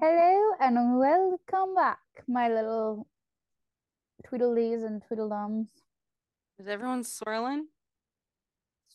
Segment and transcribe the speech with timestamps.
[0.00, 1.98] Hello and welcome back,
[2.28, 3.06] my little
[4.24, 5.66] tweedledees and tweedledums.
[6.58, 7.66] Is everyone swirling?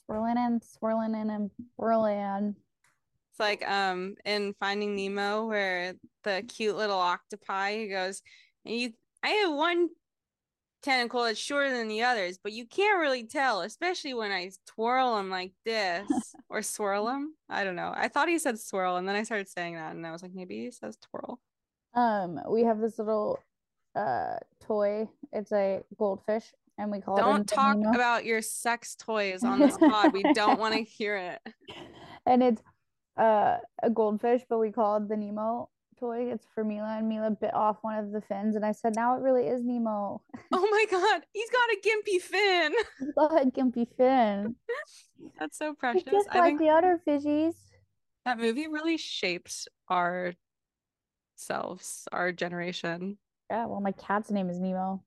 [0.06, 2.56] Swirling and swirling in, and whirling.
[3.32, 8.22] It's like um in Finding Nemo where the cute little octopi he goes,
[8.64, 8.94] you
[9.24, 9.90] I have one
[10.82, 15.16] tentacle that's shorter than the others, but you can't really tell, especially when I twirl
[15.16, 16.08] them like this
[16.50, 17.36] or swirl them.
[17.50, 17.94] I don't know.
[17.96, 20.34] I thought he said swirl, and then I started saying that, and I was like,
[20.34, 21.40] maybe he says twirl.
[21.94, 23.40] Um, we have this little
[23.96, 25.08] uh toy.
[25.32, 27.22] It's a goldfish, and we call it.
[27.22, 27.96] Don't talk Nemo.
[27.96, 30.14] about your sex toys on this pod.
[30.14, 31.54] We don't want to hear it.
[32.26, 32.62] And it's
[33.18, 35.70] uh a goldfish, but we call it the Nemo
[36.00, 36.32] toy.
[36.32, 39.16] It's for Mila, and Mila bit off one of the fins, and I said, "Now
[39.16, 40.22] it really is Nemo."
[40.54, 42.74] Oh my god, he's got a gimpy fin.
[43.18, 44.56] Go ahead, gimpy fin.
[45.40, 46.04] That's so precious.
[46.04, 47.56] Just I like the other fishies.
[48.26, 50.34] that movie really shapes our
[51.36, 53.18] selves, our generation.
[53.50, 55.04] Yeah, well, my cat's name is Nemo.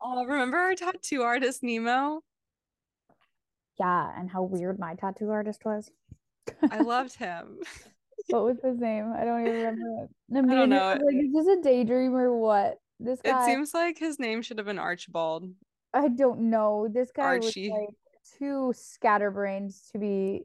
[0.00, 2.20] Oh, remember our tattoo artist Nemo?
[3.78, 5.90] Yeah, and how weird my tattoo artist was.
[6.70, 7.58] I loved him.
[8.28, 9.12] What was his name?
[9.16, 10.08] I don't even remember.
[10.30, 10.98] And I don't know.
[11.04, 12.78] Like, is this a daydream or what?
[13.00, 13.42] This guy.
[13.42, 15.50] It seems like his name should have been Archibald.
[15.92, 16.88] I don't know.
[16.90, 17.88] This guy was like
[18.38, 20.42] too scatterbrains to be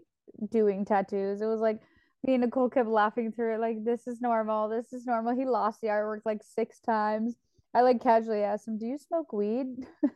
[0.51, 1.41] doing tattoos.
[1.41, 1.79] It was like
[2.25, 5.35] me and Nicole kept laughing through it, like, this is normal, this is normal.
[5.35, 7.35] He lost the artwork like six times.
[7.73, 9.67] I like casually asked him, Do you smoke weed?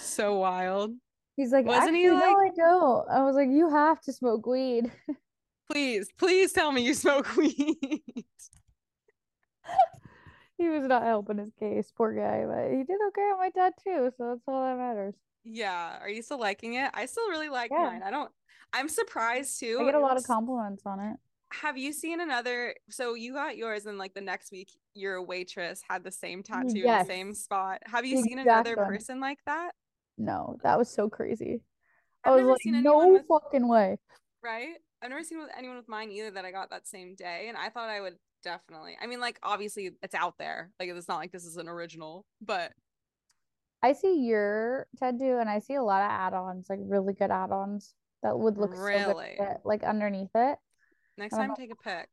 [0.00, 0.92] So wild.
[1.34, 3.10] He's like, Wasn't he Actually, no, like- I don't.
[3.10, 4.92] I was like, You have to smoke weed.
[5.70, 7.76] Please, please tell me you smoke weed.
[10.56, 14.10] He was not helping his case, poor guy, but he did okay on my tattoo,
[14.16, 15.14] so that's all that matters.
[15.44, 15.98] yeah.
[16.00, 16.90] Are you still liking it?
[16.94, 17.84] I still really like Yeah.
[17.84, 18.02] mine.
[18.02, 18.30] I don't
[18.72, 19.78] I'm surprised too.
[19.80, 21.16] I get a lot of compliments on it.
[21.52, 22.74] Have you seen another?
[22.90, 26.68] So you got yours, and like the next week, your waitress had the same tattoo
[26.70, 27.06] in Yes.
[27.06, 27.80] the same spot.
[27.86, 29.70] Have you The seen another person like that?
[30.18, 31.60] No, that was so crazy.
[32.24, 33.96] I I've was like, no with- fucking way.
[34.42, 34.76] Right?
[35.02, 37.56] I've never seen with anyone with mine either that I got that same day, and
[37.56, 38.96] I thought I would definitely.
[39.00, 40.70] I mean, like obviously it's out there.
[40.80, 42.72] Like it's not like this is an original, but
[43.82, 47.94] I see your tattoo and I see a lot of add-ons, like really good add-ons
[48.22, 49.36] that would look so good Really?
[49.38, 50.58] with it, like underneath it.
[51.16, 51.54] next time know.
[51.56, 52.08] take a pic.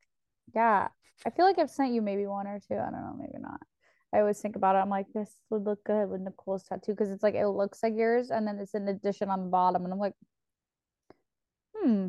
[0.53, 0.89] Yeah.
[1.25, 2.75] I feel like I've sent you maybe one or two.
[2.75, 3.61] I don't know, maybe not.
[4.13, 4.79] I always think about it.
[4.79, 7.93] I'm like, this would look good with Nicole's tattoo because it's like it looks like
[7.95, 9.83] yours and then it's an addition on the bottom.
[9.83, 10.13] And I'm like,
[11.75, 12.07] hmm.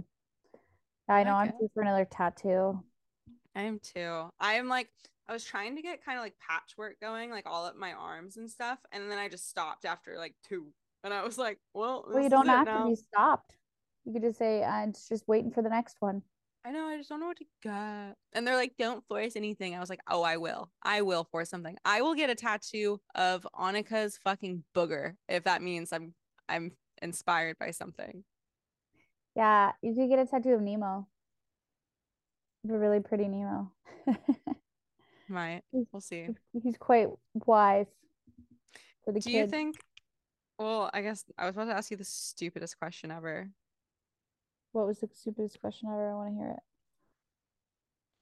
[1.09, 1.57] I know I'm Okay.
[1.61, 2.83] due for another tattoo.
[3.55, 4.29] I am too.
[4.39, 4.89] I am like
[5.29, 8.37] I was trying to get kind of like patchwork going, like all up my arms
[8.37, 10.73] and stuff, and then I just stopped after like two,
[11.03, 12.85] and I was like, well, Well, you don't have now.
[12.85, 13.57] to be stopped.
[14.05, 16.23] You could just say, uh, it's just waiting for the next one.
[16.65, 18.17] I know, I just don't know what to get.
[18.33, 19.75] And they're like, don't force anything.
[19.75, 20.71] I was like, oh, I will.
[20.83, 21.77] I will force something.
[21.85, 26.15] I will get a tattoo of Annika's fucking booger if that means I'm
[26.49, 26.73] I'm
[27.03, 28.25] inspired by something.
[29.37, 31.07] Yeah, you could get a tattoo of Nemo.
[32.69, 33.71] A really pretty Nemo.
[35.29, 35.63] Might.
[35.71, 36.29] He's- We'll see.
[36.63, 37.87] He's quite wise
[39.05, 39.77] for the Do you think
[40.59, 43.51] well, I guess I was about to ask you the stupidest question ever.
[44.73, 46.11] What was the stupidest question ever?
[46.11, 46.63] I want to hear it.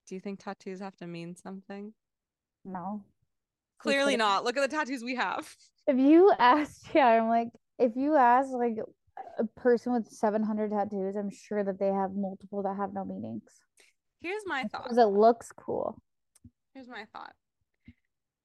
[0.08, 1.92] Do you think tattoos have to mean something?
[2.64, 3.02] No.
[3.78, 4.42] Clearly not.
[4.44, 5.54] Look at the tattoos we have.
[5.86, 8.76] If you asked, yeah, I'm like, if you ask like
[9.38, 13.50] a person with 700 tattoos, I'm sure that they have multiple that have no meanings.
[14.20, 14.84] Here's my thought.
[14.84, 16.00] Because it looks cool.
[16.72, 17.32] Here's my thought.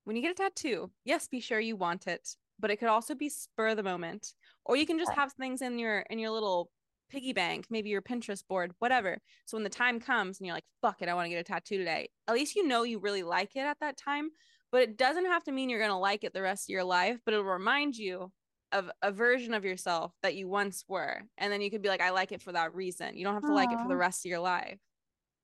[0.04, 2.28] When you get a tattoo, yes, be sure you want it,
[2.60, 4.34] but it could also be spur of the moment.
[4.66, 6.70] Or you can just have things in your in your little
[7.10, 9.18] piggy bank, maybe your Pinterest board, whatever.
[9.46, 11.44] So when the time comes and you're like, fuck it, I want to get a
[11.44, 12.10] tattoo today.
[12.28, 14.30] At least you know you really like it at that time.
[14.72, 17.20] But it doesn't have to mean you're gonna like it the rest of your life,
[17.26, 18.32] but it'll remind you
[18.72, 21.22] of a version of yourself that you once were.
[21.38, 23.18] And then you could be like, I like it for that reason.
[23.18, 24.78] You don't have to like it for the rest of your life.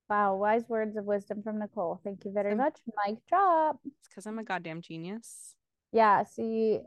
[0.10, 2.00] Wow, wise words of wisdom from Nicole.
[2.04, 2.78] Thank you very Um, much.
[3.08, 3.80] Mic drop.
[3.86, 5.56] It's because I'm a goddamn genius.
[5.92, 6.82] Yeah, see,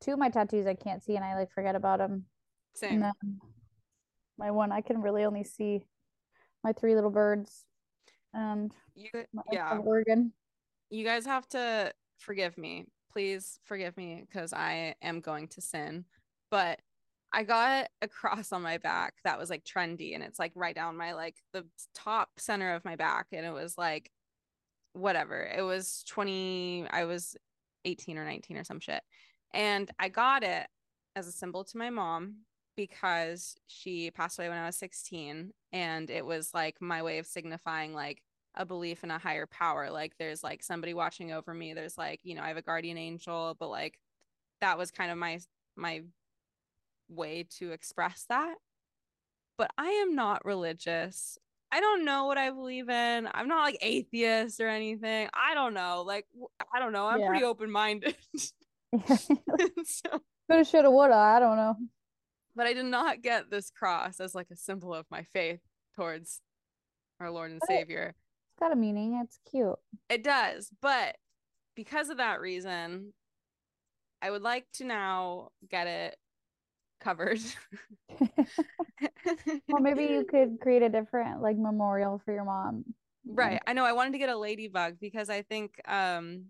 [0.00, 2.24] two of my tattoos I can't see and I like forget about them.
[2.74, 3.04] Same.
[4.36, 5.84] My one I can really only see
[6.64, 7.64] my three little birds
[8.34, 9.10] and You,
[9.52, 9.78] yeah.
[9.78, 10.32] organ.
[10.90, 12.86] you guys have to forgive me.
[13.12, 16.04] Please forgive me because I am going to sin.
[16.50, 16.80] But
[17.32, 20.74] I got a cross on my back that was like trendy and it's like right
[20.74, 23.26] down my like the top center of my back.
[23.32, 24.10] And it was like
[24.92, 25.42] whatever.
[25.42, 27.36] It was 20, I was
[27.84, 29.02] 18 or 19 or some shit.
[29.52, 30.66] And I got it
[31.16, 32.36] as a symbol to my mom
[32.76, 35.52] because she passed away when I was 16.
[35.72, 38.22] And it was like my way of signifying, like,
[38.58, 39.90] a belief in a higher power.
[39.90, 41.72] Like there's like somebody watching over me.
[41.72, 43.98] There's like, you know, I have a guardian angel, but like
[44.60, 45.38] that was kind of my
[45.76, 46.02] my
[47.08, 48.56] way to express that.
[49.56, 51.38] But I am not religious.
[51.72, 53.28] I don't know what I believe in.
[53.32, 55.28] I'm not like atheist or anything.
[55.34, 56.02] I don't know.
[56.06, 56.26] Like
[56.74, 57.06] I don't know.
[57.06, 57.28] I'm Yeah.
[57.28, 58.16] pretty open minded.
[59.84, 60.08] so,
[60.50, 61.14] Coulda, shoulda, woulda.
[61.14, 61.76] I don't know.
[62.56, 65.60] but I did not get this cross as like a symbol of my faith
[65.94, 66.40] towards
[67.20, 68.14] our Lord and Savior.
[68.58, 69.20] Got a meaning.
[69.22, 69.76] It's cute.
[70.08, 71.16] It does, but
[71.76, 73.12] because of that reason,
[74.20, 76.16] I would like to now get it
[77.00, 77.40] covered.
[79.68, 82.84] Well, maybe you could create a different like memorial for your mom.
[83.26, 83.60] right.
[83.66, 86.46] I know I wanted to get a ladybug because I think um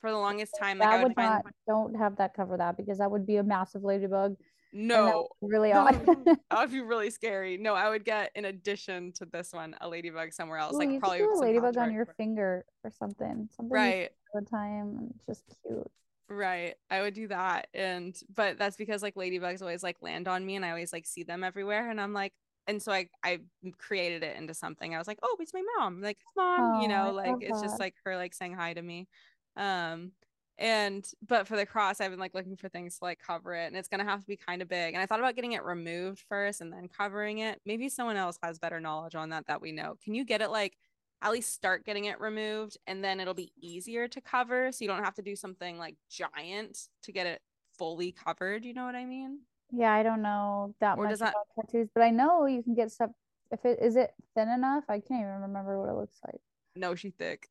[0.00, 1.52] for the longest time like that I would would find not.
[1.66, 4.36] Don't have that cover that because that would be a massive ladybug.
[4.72, 6.04] That no really odd.
[6.24, 7.56] that would be really scary.
[7.56, 10.74] No, I would get in addition to this one a ladybug somewhere else.
[10.74, 13.48] Ooh, like you probably a ladybug on your or- finger or something.
[13.56, 14.10] Something right.
[14.34, 15.90] all the time it's just cute.
[16.28, 16.74] Right.
[16.90, 17.68] I would do that.
[17.74, 21.06] And but that's because like ladybugs always like land on me and I always like
[21.06, 21.90] see them everywhere.
[21.90, 22.32] And I'm like,
[22.66, 23.40] and so I I
[23.78, 24.94] created it into something.
[24.94, 26.00] I was like, oh, it's my mom.
[26.00, 28.80] Like, mom, you Oh, know, I like it's just like her like saying hi to
[28.82, 29.08] me.
[29.56, 30.12] Um
[30.58, 33.66] and but for the cross, I've been like looking for things to like cover it,
[33.66, 34.94] and it's gonna have to be kind of big.
[34.94, 37.60] And I thought about getting it removed first and then covering it.
[37.66, 39.96] Maybe someone else has better knowledge on that that we know.
[40.04, 40.76] Can you get it like
[41.22, 44.88] at least start getting it removed and then it'll be easier to cover so you
[44.88, 47.40] don't have to do something like giant to get it
[47.78, 49.38] fully covered you know what i mean
[49.70, 52.74] Yeah, I don't know that Or much that- about tattoos, but I know you can
[52.74, 53.10] get stuff
[53.52, 54.82] if it is it thin enough.
[54.88, 56.40] I can't even remember what it looks like.
[56.74, 57.48] no she thick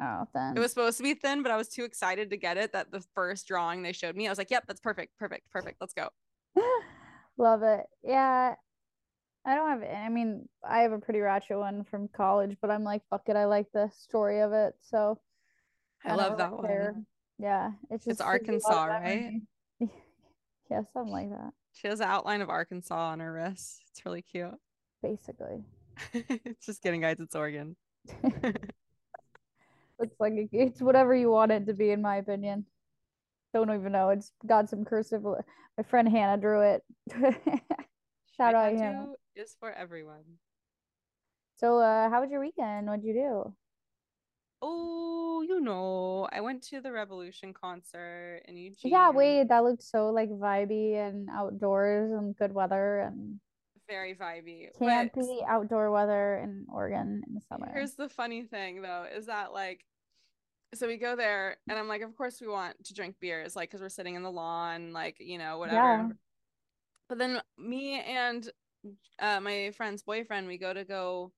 [0.00, 0.54] Oh, thin.
[0.56, 2.90] it was supposed to be thin but i was too excited to get it that
[2.92, 5.94] the first drawing they showed me i was like yep that's perfect perfect perfect let's
[5.94, 6.08] go
[7.38, 7.86] Love it.
[8.02, 8.54] Yeah.
[9.46, 12.82] I don't have I mean, I have a pretty ratchet one from college, but I'm
[12.84, 14.74] like, fuck it, I like the story of it.
[14.80, 15.20] So
[16.04, 16.92] i, don't love that care.
[16.94, 17.06] one
[17.38, 17.70] Yeah.
[17.90, 19.40] It's just It's gives you a lot Arkansas, right?
[20.70, 21.52] yeah, something like that.
[21.72, 24.54] she has an outline of arkansas on her wrist it's really cute
[25.02, 25.64] Basically.
[26.12, 27.76] It's just kidding guys it's oregon
[29.98, 32.66] Looks like it- it's whatever you want it to be, in my opinion.
[33.54, 34.10] Don't even know.
[34.10, 35.22] It's got some cursive.
[35.24, 36.84] My friend Hannah drew it.
[38.36, 39.12] Shout My out Hannah.
[39.34, 40.38] is for everyone
[41.56, 42.86] So, uh, how was your weekend?
[42.86, 43.54] What'd you do?
[44.60, 49.84] oh you know i went to the Rebelution concert in eugene Yeah, wait, that looked
[49.84, 53.38] so like vibey and outdoors and good weather and
[53.88, 54.68] very vibey.
[54.78, 57.70] can't but outdoor weather in Oregon in the summer.
[57.72, 59.84] here's the funny thing though, is that like
[60.74, 63.70] so we go there and I'm like, of course we want to drink beers, like
[63.70, 65.76] because we're sitting in the lawn, like, you know, whatever.
[65.76, 66.08] Yeah.
[67.08, 68.50] But then me and
[69.18, 71.32] uh my friend's boyfriend, we go to go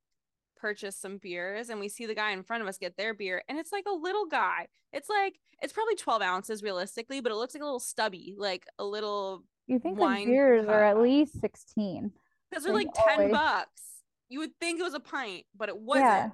[0.57, 3.43] purchase some beers and we see the guy in front of us get their beer
[3.49, 4.67] and it's like a little guy.
[4.93, 8.67] It's like it's probably 12 ounces realistically, but it looks like a little stubby, like
[8.79, 12.11] a little You think wine beers are at least 16.
[12.51, 13.83] Because they're Like, like 10 bucks.
[14.29, 16.05] You would think it was a pint, but it wasn't.
[16.05, 16.31] Yeah.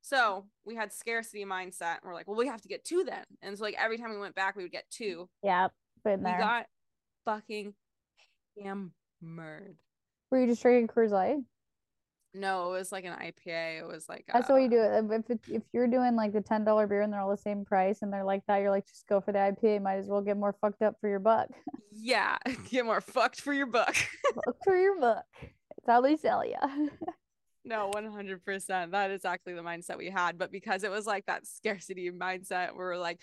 [0.00, 1.98] So we had scarcity mindset.
[1.98, 3.24] And we're like, well, we have to get two then.
[3.40, 5.28] And so like every time we went back, we would get two.
[5.42, 5.68] Yeah,
[6.04, 6.66] been We got
[7.24, 7.74] fucking
[8.60, 9.76] hammered.
[10.30, 11.38] Were you just drinking Coors Light?
[12.34, 13.80] No, it was like an IPA.
[13.80, 14.80] It was like That's uh, what you do.
[14.80, 17.36] If if, it, if you're doing like the ten dollar beer and they're all the
[17.36, 19.82] same price and they're like that, you're like, just go for the IPA.
[19.82, 21.48] Might as well get more fucked up for your buck.
[21.90, 22.38] Yeah,
[22.70, 23.94] get more fucked for your buck.
[24.64, 25.26] For your buck.
[25.42, 26.56] It's how they sell you.
[27.64, 28.92] no, one hundred percent.
[28.92, 30.38] That is exactly the mindset we had.
[30.38, 33.20] But because it was like that scarcity mindset, we were like,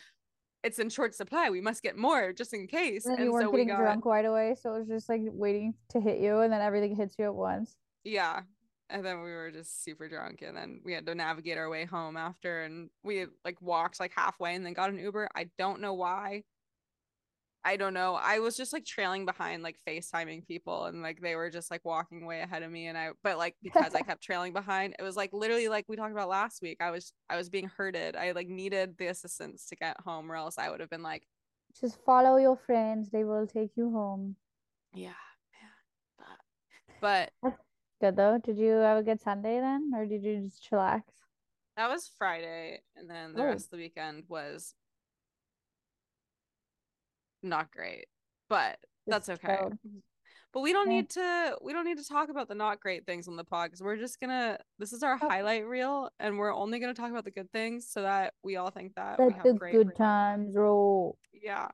[0.63, 1.49] it's in short supply.
[1.49, 3.05] We must get more just in case.
[3.05, 5.09] And and you weren't so we getting got drunk right away, so it was just
[5.09, 7.75] like waiting to hit you, and then everything hits you at once.
[8.03, 8.41] Yeah.
[8.89, 11.85] And then we were just super drunk and then we had to navigate our way
[11.85, 15.29] home after and we like walked like halfway and then got an Uber.
[15.35, 16.43] I don't know why.
[17.63, 18.15] I don't know.
[18.15, 21.83] I was just like trailing behind like FaceTiming people and like they were just like
[21.85, 25.03] walking way ahead of me and I but like because I kept trailing behind, it
[25.03, 26.77] was like literally like we talked about last week.
[26.81, 28.15] I was I was being herded.
[28.15, 31.27] I like needed the assistance to get home or else I would have been like,
[31.79, 34.35] Just follow your friends; they will take you home.
[34.93, 35.09] yeah,
[35.53, 36.37] man.
[37.01, 37.59] But but
[38.01, 38.37] Good though.
[38.37, 41.01] Did you have a good Sunday then, or did you just chillax?
[41.75, 43.45] That was Friday, and then the Oh.
[43.45, 44.73] rest of the weekend was
[47.41, 48.07] not great,
[48.49, 49.57] but that's Just okay.
[49.57, 49.77] chilled.
[50.51, 50.97] But we don't Yeah.
[50.97, 53.67] need to we don't need to talk about the not great things on the pod
[53.69, 55.29] because we're just gonna this is our Oh.
[55.29, 58.71] highlight reel and we're only gonna talk about the good things so that we all
[58.71, 61.17] think that we have the great good rel- times roll.
[61.33, 61.69] Yeah.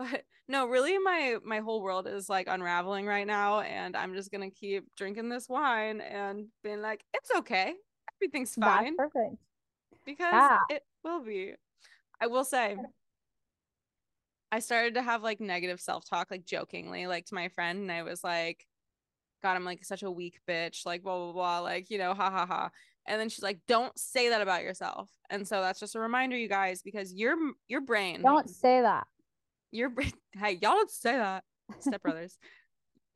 [0.00, 4.32] But no, really my my whole world is like unraveling right now and I'm just
[4.32, 7.74] gonna keep drinking this wine and being like, it's okay.
[8.16, 9.36] Everything's That's fine perfect.
[10.06, 10.58] because Yeah.
[10.70, 11.54] it will be.
[12.20, 12.76] I will say,
[14.52, 17.92] I started to have like negative self talk, like jokingly, like to my friend, and
[17.92, 18.66] I was like,
[19.42, 22.30] God, I'm like such a weak bitch, like blah blah blah, like you know, ha
[22.30, 22.70] ha ha.
[23.06, 25.10] And then she's like, Don't say that about yourself.
[25.30, 27.36] And so that's just a reminder, you guys, because your
[27.68, 29.06] your brain, Don't say that.
[29.72, 31.44] Your brain, hey, y'all don't say that,
[31.80, 32.36] stepbrothers.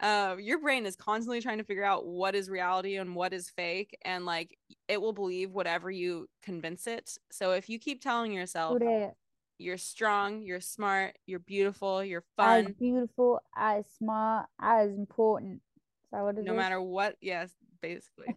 [0.01, 3.51] uh, your brain is constantly trying to figure out what is reality and what is
[3.51, 4.59] fake, and like
[4.89, 7.17] it will believe whatever you convince it.
[7.31, 8.79] So if you keep telling yourself
[9.59, 15.63] you're strong, you're smart, you're beautiful, you're fun, as beautiful, as smart, as important.
[16.05, 18.35] Is that what it no matter what, yes, basically.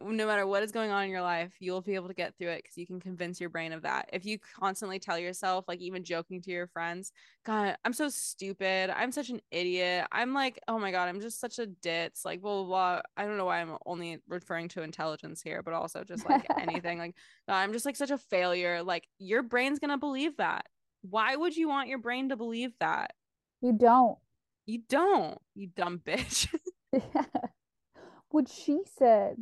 [0.00, 2.50] No matter what is going on in your life, you'll be able to get through
[2.50, 4.08] it because you can convince your brain of that.
[4.12, 7.10] If you constantly tell yourself, like even joking to your friends,
[7.44, 8.90] God, I'm so stupid.
[8.90, 10.06] I'm such an idiot.
[10.12, 12.24] I'm like, oh my God, I'm just such a ditz.
[12.24, 13.00] Like, blah, blah, blah.
[13.16, 16.98] I don't know why I'm only referring to intelligence here, but also just like anything.
[16.98, 17.14] Like,
[17.48, 18.82] "God, I'm just like such a failure.
[18.82, 20.66] Like, your brain's going to believe that.
[21.02, 23.12] Why would you want your brain to believe that?
[23.60, 24.18] You don't.
[24.66, 26.54] You don't, you dumb bitch.
[28.30, 29.36] what she said.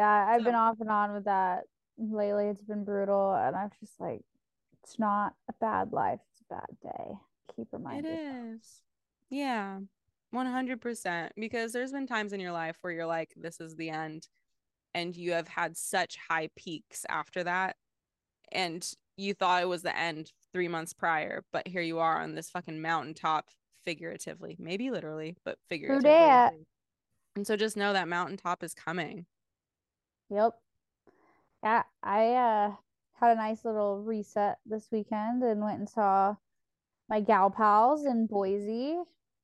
[0.00, 1.64] Yeah, I've been off and on with that
[1.98, 2.46] lately.
[2.46, 4.22] It's been brutal, and I'm just like,
[4.82, 6.20] it's not a bad life.
[6.32, 7.12] It's a bad day.
[7.54, 8.10] Keep It reminding.
[8.10, 8.54] yourself.
[8.56, 8.80] is.
[9.28, 9.78] Yeah.
[10.34, 14.28] 100% because there's been times in your life where you're like this is the end
[14.94, 17.74] and you have had such high peaks after that
[18.52, 22.36] and you thought it was the end 3 months prior but here you are on
[22.36, 23.48] this fucking mountaintop
[23.84, 26.10] figuratively maybe literally but figuratively
[27.34, 29.26] and so just know that mountaintop is coming
[30.30, 30.52] Yep.
[31.62, 32.72] Yeah, I uh
[33.14, 36.36] had a nice little reset this weekend and went and saw
[37.08, 38.96] my gal pals in Boise.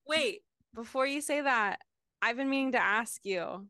[0.08, 0.42] wait
[0.74, 1.80] before you say that
[2.22, 3.66] I've been meaning to ask you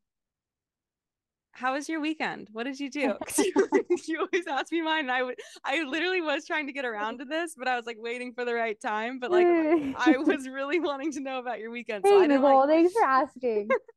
[1.57, 2.49] how was your weekend?
[2.53, 3.15] What did you do?
[3.39, 3.53] you,
[4.07, 5.05] you always ask me mine.
[5.05, 7.87] And I would, I literally was trying to get around to this, but I was
[7.87, 9.19] like waiting for the right time.
[9.19, 9.47] But like,
[9.97, 13.03] I was really wanting to know about your weekend, so Hey, Nicole, want, thanks for
[13.03, 13.69] asking.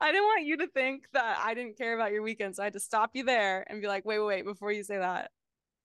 [0.00, 2.56] I didn't want you to think that I didn't care about your weekend.
[2.56, 4.84] So I had to stop you there and be like, wait, wait, wait, before you
[4.84, 5.30] say that,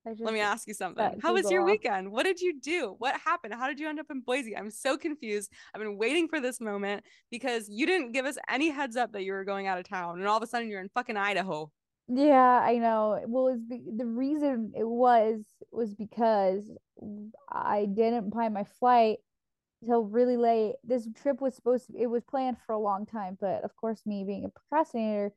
[0.06, 1.20] let me ask you something.
[1.22, 2.12] How was your weekend?
[2.12, 2.96] What did you do?
[2.98, 3.54] What happened?
[3.54, 4.56] How did you end up in Boise?
[4.56, 5.50] I'm so confused.
[5.74, 9.24] I've been waiting for this moment because you didn't give us any heads up that
[9.24, 11.72] you were going out of town, and all of a sudden you're in fucking Idaho.
[12.10, 13.22] Yeah, I know.
[13.28, 16.70] Well, it's be the reason it was was because
[17.50, 19.20] I didn't buy my flight
[19.86, 20.76] till really late.
[20.84, 24.02] This trip was supposed to, it was planned for a long time, but of course,
[24.06, 25.34] me being a procrastinator,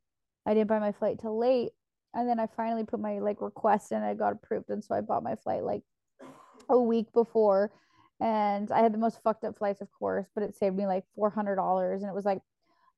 [0.46, 1.70] I didn't buy my flight till late.
[2.14, 4.94] And then I finally put my like request in, and I got approved, and so
[4.94, 5.82] I bought my flight like
[6.70, 7.70] a week before.
[8.20, 11.04] And I had the most fucked up flights, of course, but it saved me like
[11.14, 12.40] four hundred dollars, and it was like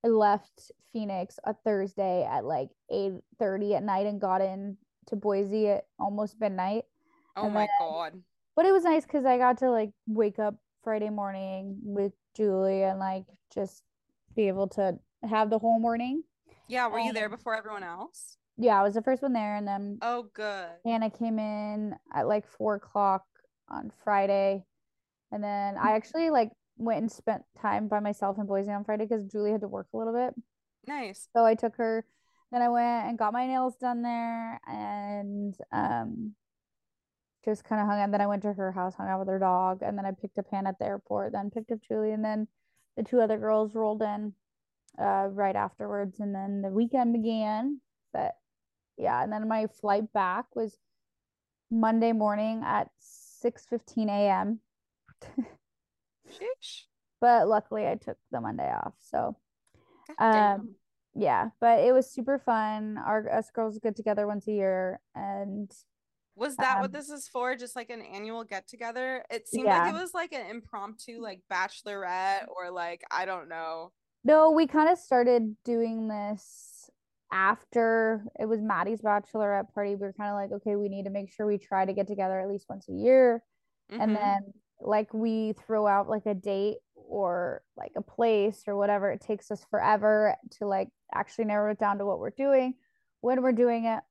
[0.05, 4.77] I left Phoenix a Thursday at like 8:30 at night and got in
[5.07, 6.85] to Boise at almost midnight.
[7.37, 8.23] Oh And my then- god.
[8.55, 10.55] But it was nice because I got to like wake up
[10.89, 13.83] Friday morning with Julie and like just
[14.35, 16.23] be able to have the whole morning.
[16.67, 18.39] Yeah, were you there before everyone else?
[18.57, 20.71] Yeah, I was the first one there, and then Oh, good.
[20.87, 23.27] Hannah came in at like four o'clock
[23.69, 24.65] on Friday.
[25.31, 29.05] And then I actually like went and spent time by myself in Boise on Friday
[29.05, 30.33] because Julie had to work a little bit.
[30.87, 31.29] Nice.
[31.37, 32.07] So I took her,
[32.51, 36.35] then I went and got my nails done there and um
[37.49, 38.11] just kind of hung out.
[38.11, 40.39] Then I went to her house, hung out with her dog, and then I picked
[40.39, 42.47] up Hannah at the airport, then picked up Julie, and then
[42.97, 44.35] the two other girls rolled in
[44.99, 47.81] uh right afterwards, and then the weekend began.
[48.13, 48.33] But
[48.97, 50.77] yeah, and then my flight back was
[51.71, 52.91] Monday morning at
[53.43, 54.61] 6:15 a.m.
[56.31, 56.85] Sheesh.
[57.21, 58.95] But luckily I took the Monday off.
[59.01, 59.37] So
[60.21, 60.75] Um,
[61.15, 62.97] yeah, but it was super fun.
[62.97, 65.69] Our us girls get together once a year and
[66.39, 67.57] Was that um, what this is for?
[67.57, 69.25] Just like an annual get together?
[69.31, 73.93] It seemed like it was like an impromptu like bachelorette or like I don't know.
[74.25, 76.89] no, we kind of started doing this
[77.33, 79.91] after it was Maddie's bachelorette party.
[79.91, 82.07] We were kind of like, okay, we need to make sure we try to get
[82.07, 83.43] together at least once a year.
[83.91, 84.15] And Mhm.
[84.15, 89.11] then like we throw out like a date or like a place or whatever.
[89.11, 92.75] It takes us forever to like actually narrow it down to what we're doing
[93.21, 94.03] when we're doing it.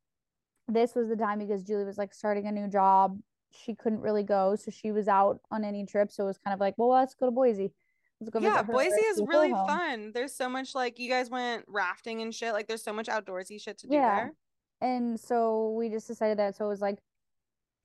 [0.68, 3.18] This was the time because Julie was like starting a new job.
[3.52, 6.12] She couldn't really go, so she was out on any trip.
[6.12, 7.72] So it was kind of like, well, let's go to Boise.
[8.20, 9.68] Let's go yeah, Boise is really home.
[9.68, 10.12] fun.
[10.14, 12.54] There's so much like you guys went rafting and shit.
[12.54, 14.16] Like there's so much outdoorsy shit to do Yeah.
[14.16, 14.34] there.
[14.82, 16.56] And so we just decided that.
[16.56, 17.00] So it was like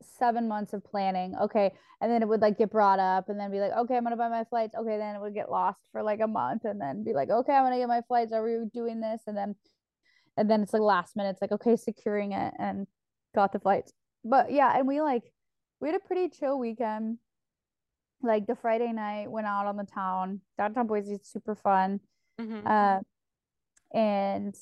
[0.03, 1.35] seven months of planning.
[1.41, 1.73] Okay.
[2.01, 4.17] And then it would like get brought up and then be like, okay, I'm gonna
[4.17, 4.75] buy my flights.
[4.75, 7.53] Okay, then it would get lost for like a month and then be like, okay,
[7.53, 8.33] I'm gonna get my flights.
[8.33, 9.23] Are we doing this?
[9.27, 9.55] And then
[10.37, 12.87] and then it's like last minute, it's like okay, securing it and
[13.35, 13.93] got the flights.
[14.25, 15.25] But yeah, and we like
[15.81, 17.19] we had a pretty chill weekend.
[18.23, 20.41] Like the Friday night, went out on the town.
[20.57, 22.01] Downtown Boise is super fun.
[22.41, 22.63] Mhm.
[22.65, 23.01] Uh,
[23.93, 24.55] and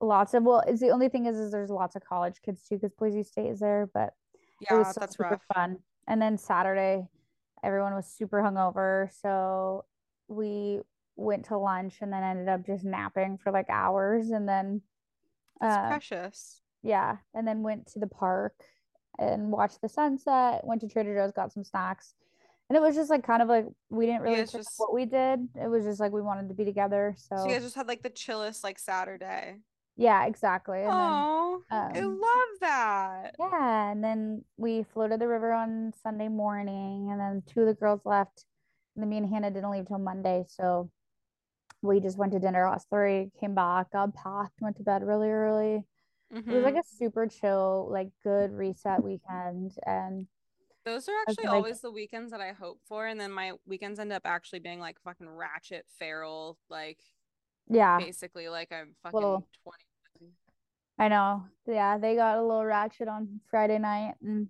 [0.00, 2.76] lots of well, it's the only thing is is there's lots of college kids too
[2.76, 4.14] because Boise State is there, but
[4.60, 5.42] it yeah, was still that's super rough.
[5.54, 5.78] fun.
[6.08, 7.06] And then Saturday,
[7.62, 9.84] everyone was super hungover, so
[10.28, 10.80] we
[11.16, 14.82] went to lunch and then ended up just napping for like hours, and then
[15.60, 16.60] uh, precious.
[16.82, 18.54] yeah, and then went to the park
[19.18, 20.60] and watched the sunset.
[20.64, 22.14] Went to Trader Joe's, got some snacks.
[22.68, 25.46] And it was just like kind of like we didn't really just what we did.
[25.62, 27.14] It was just like we wanted to be together.
[27.18, 29.58] so you guys just had like the chillest like Saturday.
[29.96, 30.82] yeah, exactly.
[30.86, 33.34] Oh, I um love that.
[33.38, 37.74] yeah, and then we floated the river on Sunday morning, and then two of the
[37.74, 38.46] girls left.
[38.96, 40.90] And then me and Hannah didn't leave till Monday, so
[41.82, 45.30] we just went to dinner last three, came back, got packed, went to bed really
[45.30, 45.84] early.
[46.48, 46.78] It was like Mhm.
[46.80, 50.26] a super chill, like good reset weekend, and
[50.84, 54.00] Those are actually like, always the weekends that I hope for, and then my weekends
[54.00, 56.98] end up actually being like fucking ratchet feral, like
[57.68, 60.32] yeah, basically like I'm fucking 20.
[60.98, 64.48] I know, yeah, they got a little ratchet on Friday night, and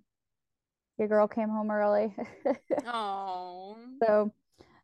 [0.98, 2.14] your girl came home early.
[2.84, 4.32] Oh, So,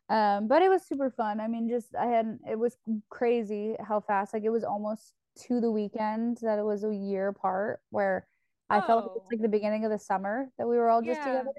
[0.09, 1.39] um, but it was super fun.
[1.39, 2.77] I mean, just I had it was
[3.09, 5.13] crazy how fast like it was almost
[5.47, 8.27] to the weekend that it was a year apart where
[8.69, 11.01] I felt like it's oh, like the beginning of the summer that we were all
[11.01, 11.25] just yeah.
[11.25, 11.51] together.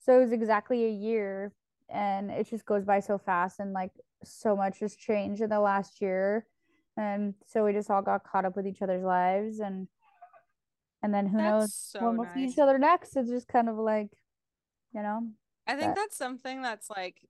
[0.00, 1.52] So it was exactly a year
[1.88, 3.90] and it just goes by so fast and like
[4.22, 6.46] so much has changed in the last year.
[6.96, 9.88] And so we just all got caught up with each other's lives and
[11.02, 13.16] and then who That's knows when we'll see each other next.
[13.16, 14.08] It's just kind of like,
[14.94, 15.28] you know,
[15.66, 17.20] I think but that's something that's like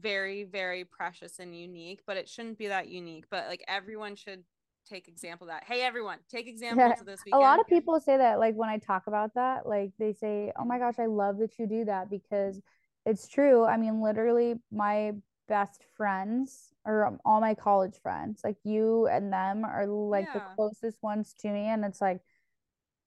[0.00, 3.24] very, very precious and unique, but it shouldn't be that unique.
[3.30, 4.44] But like everyone should
[4.88, 5.64] take example of that.
[5.64, 6.94] Hey, everyone, take example Yeah.
[6.94, 9.92] to this A lot of people say that, like when I talk about that, like
[9.98, 12.60] they say, Oh my gosh, I love that you do that because
[13.04, 13.64] it's true.
[13.64, 15.12] I mean, literally, my
[15.48, 20.40] best friends or um, all my college friends, like you and them are like the
[20.56, 21.66] closest ones to me.
[21.66, 22.20] And it's like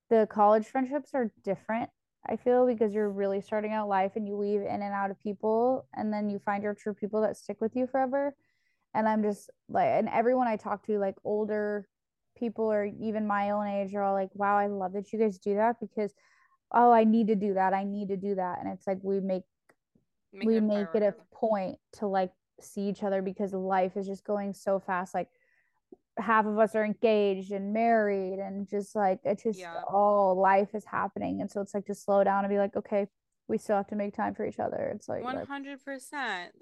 [0.09, 1.89] the college friendships are different,
[2.29, 5.19] I feel, because you're really starting out life and you weave in and out of
[5.19, 8.35] people, and then you find your true people that stick with you forever
[8.93, 11.87] and I'm just like, and everyone I talk to, like older
[12.37, 15.37] people or even my own age, are all like, wow, I love that you guys
[15.37, 16.13] do that because,
[16.71, 17.73] oh, I need to do that.
[17.73, 18.59] I need to do that.
[18.59, 19.43] And it's like we make
[20.33, 24.07] make we a make it a point to like see each other because life is
[24.07, 25.13] just going so fast.
[25.13, 25.29] Like
[26.19, 30.69] half of us are engaged and married and just like it's just Yeah, all life
[30.73, 31.41] is happening.
[31.41, 33.07] And so it's like to slow down and be like, okay,
[33.47, 34.91] we still have to make time for each other.
[34.95, 35.77] It's like 100%.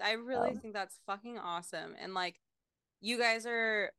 [0.00, 0.58] I really go.
[0.58, 1.94] think that's fucking awesome.
[2.00, 2.40] And like,
[3.00, 3.92] you guys are,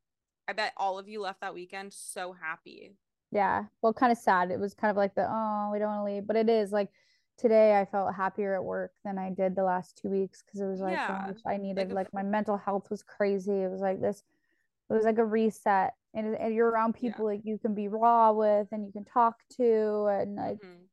[0.48, 2.96] I bet all of you left that weekend so happy.
[3.32, 3.66] Yeah.
[3.82, 4.50] Well, kind of sad.
[4.50, 6.26] It was kind of like the, oh, we don't want to leave.
[6.26, 6.90] But it is like
[7.38, 10.66] today I felt happier at work than I did the last two weeks because it
[10.66, 13.62] was like, oh Yeah, gosh, I needed, if, like, my mental health was crazy.
[13.62, 14.24] It was like this,
[14.90, 15.94] it was like a reset.
[16.14, 17.12] And, and you're around yeah.
[17.12, 20.86] people like you can be raw with and you can talk to and like hmm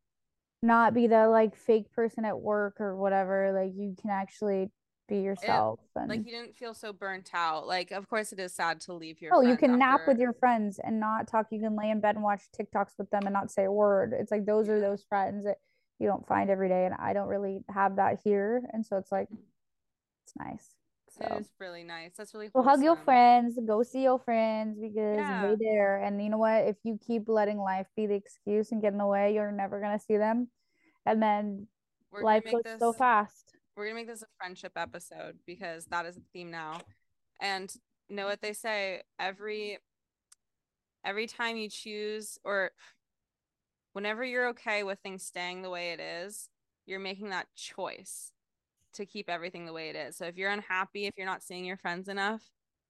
[0.63, 3.53] not be the like fake person at work or whatever.
[3.53, 4.71] Like you can actually
[5.09, 5.79] be It, yourself
[6.09, 7.67] like, you didn't feel so burnt out.
[7.67, 10.33] Like, of course, it is sad to leave your Oh, you can nap with your
[10.35, 11.47] friends and not talk.
[11.51, 14.13] You can lay in bed and watch TikToks with them and not say a word.
[14.19, 15.57] It's like those are those friends that
[15.99, 16.85] you don't find every day.
[16.87, 18.63] And I don't really have that here.
[18.73, 19.39] And so it's like, Mhm.
[20.25, 20.75] it's nice.
[21.21, 22.13] It So is really nice.
[22.17, 26.03] That's really go hug your friends, go see your friends because they're there.
[26.03, 26.67] And you know what?
[26.67, 29.81] If you keep letting life be the excuse and get in the way, you're never
[29.81, 30.49] going to see them.
[31.05, 31.67] And then
[32.11, 33.55] we're life goes so fast.
[33.77, 36.81] we're gonna make this a friendship episode because that is the theme now.
[37.41, 37.73] And
[38.09, 39.79] know what they say, every
[41.05, 42.73] every time you choose or
[43.93, 46.49] whenever you're okay with things staying the way it is,
[46.87, 48.33] you're making that choice
[48.97, 50.17] to keep everything the way it is.
[50.17, 52.43] So if you're unhappy, if you're not seeing your friends enough,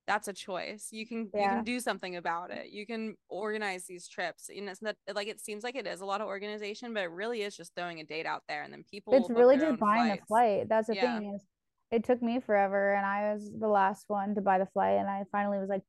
[0.07, 0.89] that's a choice.
[0.93, 2.69] You can you can do something about it.
[2.71, 4.49] You can organize these trips.
[4.49, 7.11] And it's not like it seems like it is a lot of organization, but it
[7.11, 10.05] really is just throwing a date out there and then people It's really just buying
[10.05, 10.27] the flights.
[10.29, 10.69] flight.
[10.69, 11.19] That's the Yeah.
[11.19, 11.43] thing is
[11.91, 15.09] it took me forever and I was the last one to buy the flight and
[15.09, 15.83] I finally was like,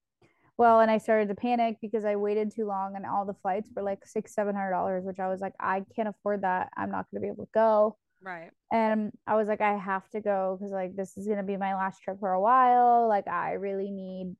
[0.57, 3.69] well, and I started to panic because I waited too long and all the flights
[3.75, 6.69] were like six, seven hundred dollars, which I was like, I can't afford that.
[6.75, 7.97] I'm not gonna be able to go.
[8.21, 8.51] Right.
[8.71, 11.75] And I was like, I have to go because like this is gonna be my
[11.75, 13.07] last trip for a while.
[13.07, 14.35] Like I really need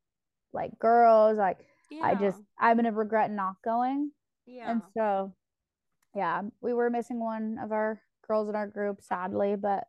[0.53, 1.37] like girls.
[1.37, 1.59] Like
[2.01, 4.11] I just I'm gonna regret not going.
[4.45, 4.71] Yeah.
[4.71, 5.33] And so
[6.15, 9.85] yeah, we were missing one of our girls in our group, sadly, but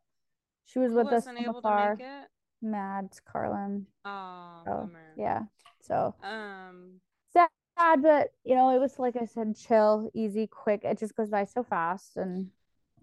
[0.65, 2.27] she was with us wasn't from able to make it?
[2.61, 3.87] Mads, Carlin.
[4.05, 5.13] Oh, So bummer.
[5.17, 5.41] yeah.
[5.81, 6.99] So Um,
[7.33, 10.81] sad, but you know, it was like I said, chill, easy, quick.
[10.83, 12.49] It just goes by so fast and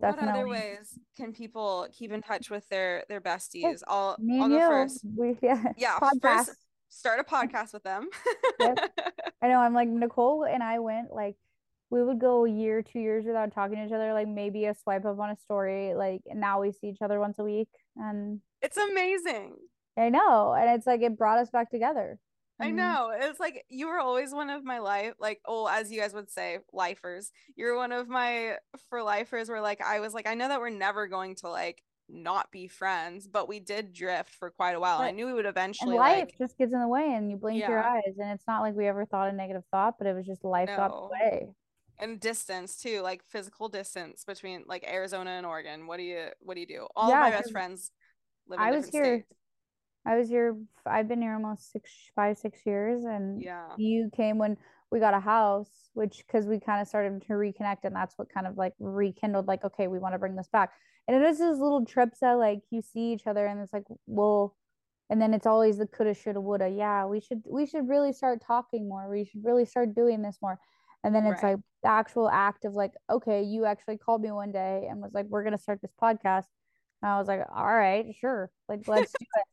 [0.00, 0.26] definitely.
[0.28, 3.80] What other ways can people keep in touch with their their besties?
[3.86, 5.04] I'll Me I'll go you, first.
[5.16, 6.20] we yeah, Yeah, podcast.
[6.46, 6.50] first
[6.88, 8.08] start a podcast with them.
[8.60, 8.78] Yep.
[9.42, 9.58] I know.
[9.58, 11.36] I'm like Nicole and I went like
[11.90, 14.12] we would go a year, two years without talking to each other.
[14.12, 15.94] Like maybe a swipe up on a story.
[15.94, 19.54] Like now we see each other once a week, and It's amazing.
[19.98, 22.18] I know, and it's like it brought us back together.
[22.60, 22.76] I mm-hmm.
[22.76, 23.12] know.
[23.14, 26.30] It's like you were always one of my life, like, oh, as you guys would
[26.30, 27.30] say, lifers.
[27.56, 28.56] You're one of my
[28.88, 31.82] for lifers where like I was like, I know that we're never going to like
[32.08, 34.98] not be friends, but we did drift for quite a while.
[34.98, 37.30] and I knew we would And eventually life like just gets in the way, and
[37.30, 40.06] you blink your eyes, and it's not like we ever thought a negative thought, but
[40.06, 41.00] it was just life got in No.
[41.00, 41.48] the way.
[41.98, 45.86] and distance too, like physical distance between like Arizona and Oregon.
[45.86, 46.86] What do you what do you do?
[46.94, 47.90] All Yeah, of my best friends
[48.48, 49.24] live in I was here.
[49.24, 49.32] states.
[50.06, 50.56] I was here.
[50.86, 53.74] I've been here almost six, five, six years, and Yeah.
[53.76, 54.56] you came when
[54.90, 58.32] we got a house, which because we kind of started to reconnect, and that's what
[58.32, 60.70] kind of like rekindled, like, okay, we want to bring this back.
[61.08, 63.84] And it is those little trips that like you see each other, and it's like,
[64.06, 64.56] well,
[65.10, 66.68] and then it's always the coulda, shoulda, woulda.
[66.68, 69.08] Yeah, we should we should really start talking more.
[69.10, 70.58] We should really start doing this more.
[71.04, 71.52] And then it's Right.
[71.54, 75.12] like the actual act of like, okay, you actually called me one day and was
[75.14, 76.46] like, we're gonna start this podcast.
[77.02, 79.44] And I was like, all right, sure, like let's do it.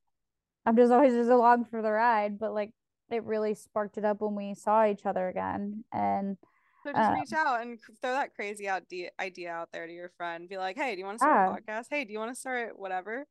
[0.65, 2.71] I'm just always just along for the ride, but like
[3.11, 5.83] it really sparked it up when we saw each other again.
[5.91, 6.37] And
[6.83, 9.93] So just Um, reach out and throw that crazy out de- idea out there to
[9.93, 10.49] your friend.
[10.49, 11.55] Be like, hey, do you want to start Yeah.
[11.55, 11.87] a podcast?
[11.89, 13.25] Hey, do you want to start whatever?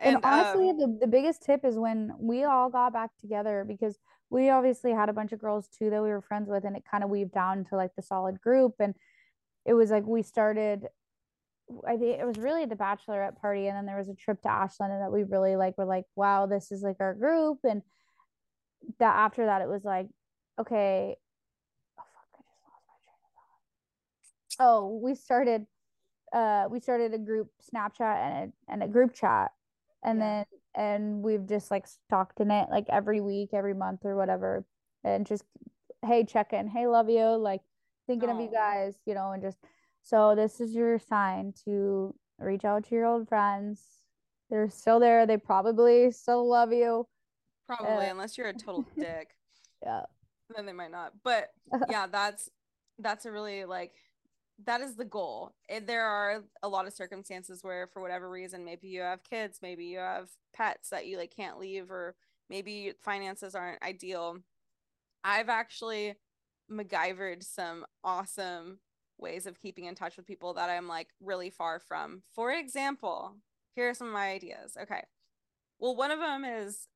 [0.00, 3.64] and, And, honestly, um, the, the biggest tip is when we all got back together
[3.66, 3.98] because
[4.30, 6.84] we obviously had a bunch of girls too that we were friends with, and it
[6.88, 8.74] kind of weaved down to like the solid group.
[8.78, 8.94] And
[9.64, 10.86] it was like we started
[11.86, 14.50] I think it was really the bachelorette party, and then there was a trip to
[14.50, 17.58] Ashland, and that we really like were like, wow, this is like our group.
[17.64, 17.82] And
[18.98, 20.06] that after that, it was like,
[20.58, 21.16] okay,
[21.98, 23.32] oh fuck, I just lost my train of
[24.58, 24.64] thought.
[24.64, 25.66] Oh, we started,
[26.32, 29.52] uh, we started a group Snapchat and a and a group chat,
[30.02, 30.44] and Yeah.
[30.44, 34.64] then and we've just like talked in it like every week, every month or whatever,
[35.04, 35.44] and just
[36.06, 37.60] hey, check in, hey, love you, like
[38.06, 39.58] thinking of you guys, you know, and just
[40.08, 43.82] so this is your sign to reach out to your old friends.
[44.48, 45.26] They're still there.
[45.26, 47.06] They probably still love you.
[47.66, 49.28] probably uh, unless you're a total dick,
[49.82, 50.02] Yeah.
[50.56, 51.12] then they might not.
[51.22, 51.48] But
[51.90, 52.48] yeah, that's
[52.98, 53.92] that's a really like
[54.64, 55.52] that is the goal.
[55.68, 59.58] It, there are a lot of circumstances where for whatever reason maybe you have kids,
[59.60, 62.16] maybe you have pets that you like can't leave or
[62.48, 64.38] maybe finances aren't ideal.
[65.22, 66.14] I've actually
[66.72, 68.78] MacGyvered some awesome
[69.18, 72.22] ways of keeping in touch with people that I'm like really far from.
[72.34, 73.36] For example,
[73.74, 74.76] here are some of my ideas.
[74.80, 75.02] Okay.
[75.78, 76.88] Well, one of them is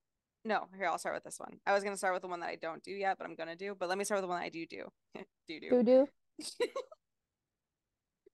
[0.44, 1.58] no, here I'll start with this one.
[1.66, 3.56] I was gonna start with the one that I don't do yet, but I'm gonna
[3.56, 3.76] do.
[3.78, 4.88] But let me start with the one I do do.
[5.46, 5.70] do do.
[5.70, 6.08] Doo doo.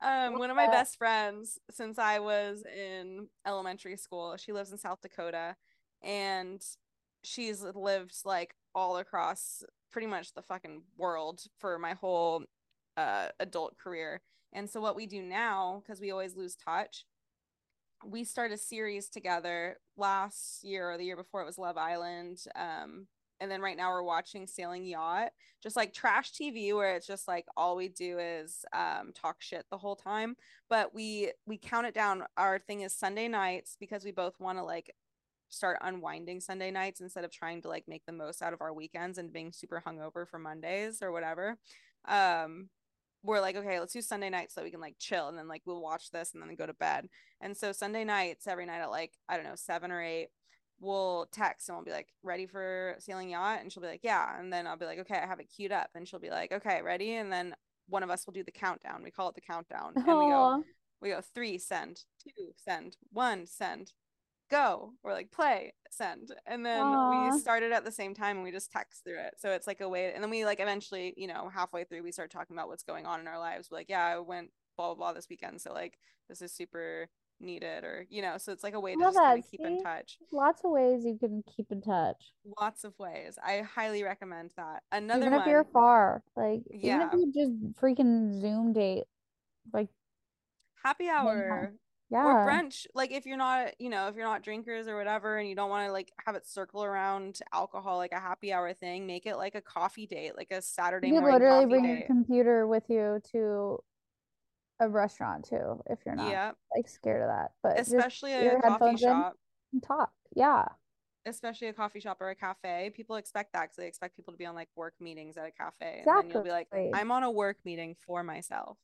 [0.00, 0.72] Um, one of my that?
[0.72, 4.36] best friends since I was in elementary school.
[4.36, 5.56] She lives in South Dakota,
[6.02, 6.62] and
[7.24, 12.44] she's lived like all across pretty much the fucking world for my whole
[12.98, 14.20] uh adult career.
[14.52, 17.04] And so what we do now, because we always lose touch,
[18.04, 22.38] we start a series together last year or the year before it was Love Island.
[22.54, 23.06] Um,
[23.40, 25.30] and then right now we're watching Sailing Yacht,
[25.62, 29.64] just like trash TV where it's just like all we do is um talk shit
[29.70, 30.36] the whole time.
[30.68, 32.24] But we we count it down.
[32.36, 34.92] Our thing is Sunday nights because we both want to like
[35.50, 38.72] start unwinding Sunday nights instead of trying to like make the most out of our
[38.72, 41.58] weekends and being super hungover for Mondays or whatever.
[42.06, 42.70] Um
[43.22, 45.62] we're like, okay, let's do Sunday nights so we can like chill and then like
[45.66, 47.08] we'll watch this and then go to bed.
[47.40, 50.28] And so Sunday nights, every night at like, I don't know, seven or eight,
[50.80, 53.58] we'll text and we'll be like, ready for sailing yacht?
[53.60, 54.38] And she'll be like, yeah.
[54.38, 55.90] And then I'll be like, okay, I have it queued up.
[55.94, 57.14] And she'll be like, okay, ready?
[57.16, 57.54] And then
[57.88, 59.02] one of us will do the countdown.
[59.02, 59.94] We call it the countdown.
[59.96, 60.62] And we go,
[61.00, 63.92] we go three, send, two, send, one, send,
[64.48, 66.34] go, or like play, send.
[66.46, 67.30] And then Aw.
[67.32, 69.34] we started at the same time and we just text through it.
[69.38, 72.12] So it's like a way, and then we like eventually, you know, halfway through, we
[72.12, 73.68] start talking about what's going on in our lives.
[73.70, 75.60] We're like, yeah, I went blah, blah, blah this weekend.
[75.60, 77.08] So like, this is super
[77.40, 79.82] needed, or, you know, so it's like a way to just kind of keep in
[79.82, 80.18] touch.
[80.32, 82.32] Lots of ways you can keep in touch.
[82.60, 83.38] Lots of ways.
[83.44, 84.82] I highly recommend that.
[84.90, 85.42] Another even one.
[85.42, 86.22] if you're far.
[86.36, 87.06] Like even Yeah.
[87.06, 89.04] if you just freaking Zoom date.
[89.72, 89.88] Like
[90.82, 91.72] happy hour
[92.10, 92.24] yeah.
[92.24, 95.48] or brunch like if you're not you know if you're not drinkers or whatever and
[95.48, 99.06] you don't want to like have it circle around alcohol like a happy hour thing
[99.06, 101.26] make it like a coffee date like a saturday morning.
[101.26, 103.78] You literally bring your computer with you to
[104.80, 107.50] a restaurant too if you're not yeah like scared of that.
[107.62, 109.34] But especially a coffee shop
[109.72, 110.12] and talk.
[110.34, 110.64] Yeah.
[111.26, 114.38] especially a coffee shop or a cafe, people expect that because they expect people to
[114.38, 116.02] be on like work meetings at a cafe.
[116.06, 118.78] And then you'll be like, I'm on a work meeting for myself.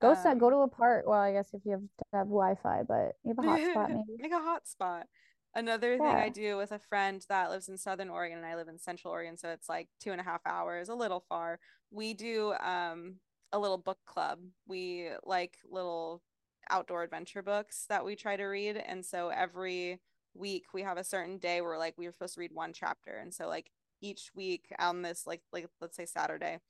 [0.00, 1.04] Go set, go Um, to a park.
[1.06, 4.22] Well, I guess if you have to have Wi-Fi, but you have a hotspot maybe.
[4.22, 5.04] Make a hotspot.
[5.54, 8.68] Another thing I do with a friend that lives in Southern Oregon and I live
[8.68, 11.58] in Central Oregon, so it's like two and a half hours, a little far.
[11.90, 13.16] We do um
[13.52, 14.38] a little book club.
[14.66, 16.22] We like little
[16.70, 18.76] outdoor adventure books that we try to read.
[18.78, 20.00] And so every
[20.34, 23.18] week we have a certain day where like we were supposed to read one chapter.
[23.18, 26.60] And so like each week on this like like let's say Saturday,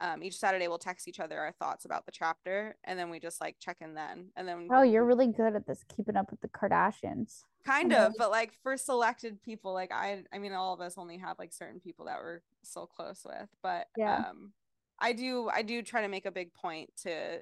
[0.00, 3.20] um each Saturday we'll text each other our thoughts about the chapter and then we
[3.20, 4.30] just like check in then.
[4.36, 7.42] And then Oh, you're really good at this keeping up with the Kardashians.
[7.64, 11.16] kind of but like for selected people like i i mean all of us only
[11.18, 14.16] have like certain people that we're so close with but Yeah.
[14.28, 14.52] um
[14.98, 17.40] i do i do try to make a big point to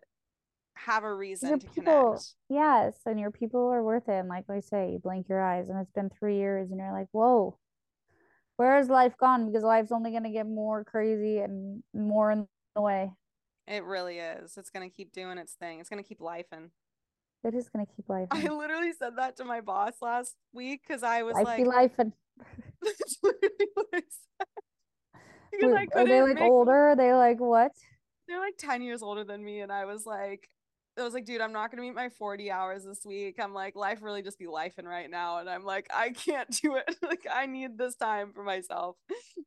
[0.75, 4.13] have a your reason to people- connect Yes, and your people are worth it.
[4.21, 6.93] And like I say, you blink your eyes, and it's been three years, and you're
[6.93, 7.59] like, whoa,
[8.63, 9.47] where has life gone?
[9.47, 12.47] Because life's only gonna get more crazy and more in
[12.77, 13.11] the way.
[13.67, 16.71] it really is it's gonna keep doing its thing it's gonna keep life and
[17.45, 18.29] It is gonna keep life.
[18.39, 21.95] i literally said that to my boss last week because i was Life like life,
[21.99, 22.13] and
[22.83, 24.49] that's literally what I said.
[25.53, 26.81] because i are they like make older?
[26.91, 27.73] Are they like what?
[28.29, 30.49] they're like 10 years older than me and i was like
[30.99, 33.37] I was like, dude, I'm not gonna meet my 40 hours this week.
[33.41, 35.39] I'm like, life really just be lifing right now.
[35.39, 36.97] And I'm like, I can't do it.
[37.03, 38.97] like, I need this time for myself.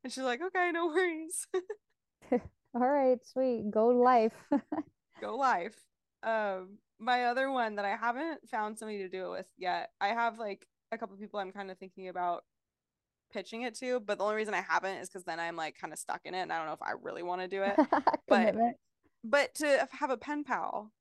[0.04, 1.48] And she's like, okay, no worries.
[2.32, 4.34] All right, sweet, go life.
[5.22, 5.76] Go life.
[6.24, 9.92] Um, my other one that I haven't found somebody to do it with yet.
[10.02, 12.44] I have like a couple people I'm kind of thinking about
[13.32, 15.94] pitching it to, but the only reason I haven't is because then I'm like kind
[15.94, 17.76] of stuck in it and I don't know if I really want to do it.
[18.28, 18.56] but
[19.24, 20.92] but to have a pen pal,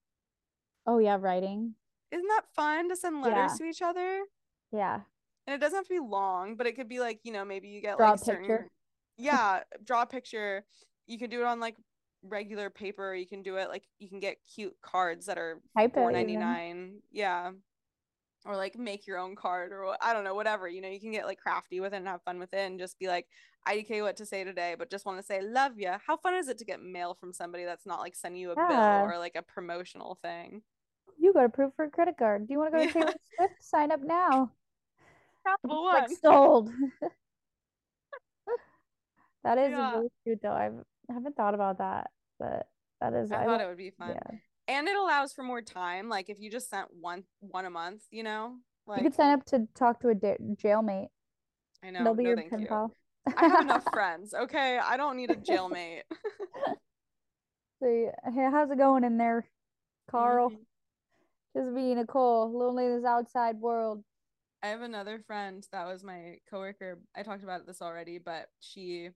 [0.87, 1.75] Oh yeah, writing.
[2.11, 3.57] isn't that fun to send letters Yeah.
[3.59, 4.25] to each other?
[4.73, 5.01] Yeah.
[5.47, 7.69] and it doesn't have to be long, but it could be like, you know, maybe
[7.69, 8.71] you get Draw like a certain picture.
[9.19, 10.65] yeah, draw a picture.
[11.07, 11.77] You can do it on like
[12.23, 15.61] regular paper, or you can do it like you can get cute cards that are
[15.93, 17.03] four ninety nine.
[17.13, 17.53] Yeah.
[18.47, 20.67] Or like make your own card or I don't know, whatever.
[20.69, 22.79] You know, you can get like crafty with it and have fun with it and
[22.79, 23.27] just be like,
[23.67, 25.93] I IDK what to say today, but just want to say love you.
[26.07, 28.55] How fun is it to get mail from somebody that's not like sending you a
[28.57, 28.69] Yeah.
[29.03, 30.63] bill or like a promotional thing?
[31.19, 32.47] You got approved for a credit card.
[32.47, 33.55] Do you want to go to Taylor Swift?
[33.61, 34.51] Sign up now.
[35.47, 36.17] Capital It's like one.
[36.17, 36.71] sold.
[39.43, 39.97] That is Yeah.
[39.97, 40.53] really cute though.
[40.53, 40.73] I've,
[41.11, 42.67] I haven't thought about that, but
[43.03, 43.31] that is.
[43.31, 44.11] I I thought it would be fun.
[44.15, 44.39] yeah.
[44.69, 48.05] and it allows for more time like if you just sent one one a month
[48.11, 51.09] you know like You could sign up to talk to a da- jailmate.
[51.83, 52.91] i know They'll be no your pen you pal.
[53.37, 56.05] i have enough friends okay i don't need a jailmate
[57.83, 59.47] See, hey, how's it going in there,
[60.11, 60.49] Carl?
[60.51, 60.57] Mhm.
[61.57, 64.03] Just me, Nicole, lonely in this outside world.
[64.63, 67.01] i have another friend that was my coworker.
[67.17, 69.11] I talked about this already but she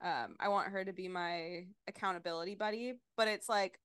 [0.00, 3.80] um i want her to be my accountability buddy but it's like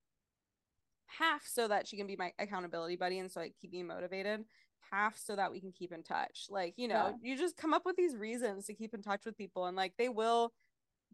[1.06, 4.44] half so that she can be my accountability buddy and so like keep me motivated
[4.90, 6.46] half so that we can keep in touch.
[6.50, 9.36] Like you know you just come up with these reasons to keep in touch with
[9.36, 10.52] people and like they will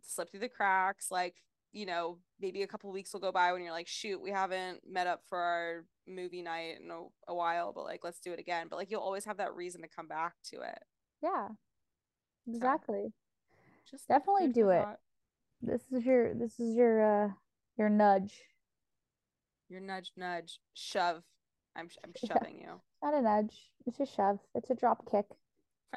[0.03, 1.37] slip through the cracks like
[1.73, 4.81] you know maybe a couple weeks will go by when you're like shoot we haven't
[4.89, 8.39] met up for our movie night in a, a while but like let's do it
[8.41, 10.83] again but like you'll always have that reason to come back to it
[11.23, 11.49] Yeah,
[12.49, 13.13] exactly.
[13.91, 14.83] just Definitely do it.
[14.83, 14.99] thought.
[15.63, 17.31] This is your this is your uh
[17.77, 18.41] your nudge.
[19.69, 21.23] your nudge nudge shove
[21.77, 22.29] i'm, I'm Yeah.
[22.39, 23.71] shoving you Not a nudge.
[23.87, 24.39] It's a shove.
[24.55, 25.27] It's a drop kick.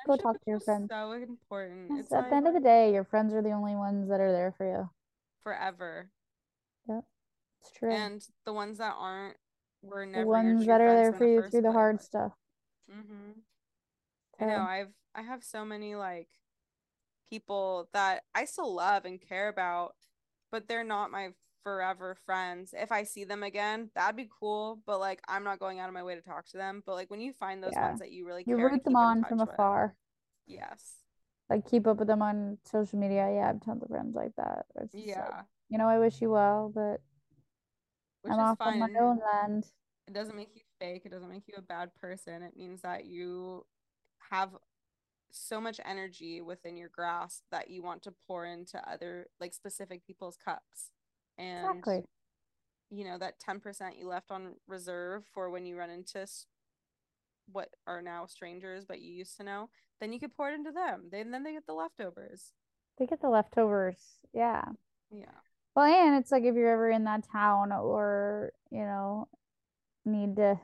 [0.08, 0.90] Go talk to your friends.
[0.90, 3.76] so important Yes, at like the end of the day, your friends are the only
[3.76, 4.90] ones that are there for you.
[5.44, 6.10] Forever
[6.88, 7.02] Yeah,
[7.62, 7.92] It's true.
[7.92, 9.38] and the ones that aren't
[9.82, 12.32] were the never your ones that are there for you through the hard stuff.
[12.90, 13.32] hmm
[14.40, 16.30] I know I've I have so many like
[17.30, 19.96] people that I still love and care about,
[20.52, 21.30] but they're not my
[21.64, 22.74] forever friends.
[22.78, 25.94] If I see them again, that'd be cool, but like I'm not going out of
[25.94, 26.82] my way to talk to them.
[26.86, 27.88] But like when you find those Yeah.
[27.88, 29.96] ones that you really you root them on from with- afar.
[30.46, 30.96] Yes.
[31.50, 33.30] Like keep up with them on social media.
[33.34, 34.66] Yeah, I have tons of friends like that.
[34.80, 35.42] Just like, Yeah.
[35.70, 37.02] you know, I wish you well, but
[38.22, 38.82] Which I'm is off fine.
[38.82, 39.66] on my own land.
[40.08, 41.04] It doesn't make you fake.
[41.06, 42.42] It doesn't make you a bad person.
[42.44, 43.66] It means that you
[44.32, 44.52] have
[45.32, 50.06] so much energy within your grasp that you want to pour into other like specific
[50.06, 50.92] people's cups.
[51.38, 52.04] And Exactly.
[52.90, 56.28] you know that 10% you left on reserve for when you run into
[57.52, 60.72] what are now strangers but you used to know then you could pour it into
[60.72, 62.54] them then then they get the leftovers
[62.98, 64.18] They get the leftovers.
[64.34, 64.74] Yeah.
[65.12, 65.44] yeah
[65.76, 69.28] Well, and it's like if you're ever in that town or, you know,
[70.06, 70.60] need to,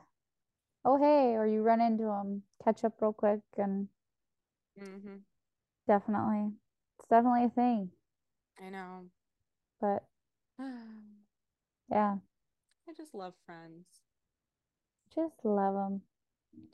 [0.84, 3.88] oh, hey, or you run into them, catch up real quick and
[4.80, 5.16] Mm-hmm.
[5.86, 6.54] Definitely.
[6.98, 7.92] It's definitely a thing.
[8.64, 9.10] I know.
[9.80, 10.04] But
[11.90, 12.18] yeah
[12.86, 14.02] I just love friends.
[15.14, 16.02] just love them.